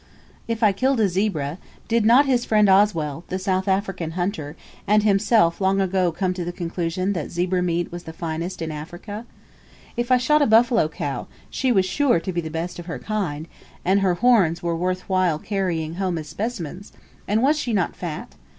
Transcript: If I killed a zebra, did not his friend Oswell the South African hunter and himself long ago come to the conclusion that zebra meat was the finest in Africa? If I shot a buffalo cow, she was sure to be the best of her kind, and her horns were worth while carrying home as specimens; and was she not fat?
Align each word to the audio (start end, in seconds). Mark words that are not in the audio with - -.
If 0.47 0.63
I 0.63 0.71
killed 0.71 0.99
a 0.99 1.07
zebra, 1.07 1.59
did 1.87 2.05
not 2.05 2.25
his 2.25 2.43
friend 2.43 2.67
Oswell 2.67 3.23
the 3.27 3.37
South 3.37 3.67
African 3.67 4.13
hunter 4.17 4.55
and 4.87 5.03
himself 5.03 5.61
long 5.61 5.79
ago 5.79 6.11
come 6.11 6.33
to 6.33 6.43
the 6.43 6.51
conclusion 6.51 7.13
that 7.13 7.29
zebra 7.29 7.61
meat 7.61 7.91
was 7.91 8.05
the 8.05 8.11
finest 8.11 8.63
in 8.63 8.71
Africa? 8.71 9.27
If 9.95 10.11
I 10.11 10.17
shot 10.17 10.41
a 10.41 10.47
buffalo 10.47 10.87
cow, 10.87 11.27
she 11.51 11.71
was 11.71 11.85
sure 11.85 12.19
to 12.19 12.33
be 12.33 12.41
the 12.41 12.49
best 12.49 12.79
of 12.79 12.87
her 12.87 12.97
kind, 12.97 13.47
and 13.85 13.99
her 13.99 14.15
horns 14.15 14.63
were 14.63 14.75
worth 14.75 15.01
while 15.07 15.37
carrying 15.37 15.93
home 15.93 16.17
as 16.17 16.27
specimens; 16.27 16.91
and 17.27 17.43
was 17.43 17.59
she 17.59 17.71
not 17.71 17.95
fat? 17.95 18.33